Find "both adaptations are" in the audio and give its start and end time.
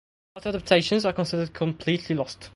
0.33-1.13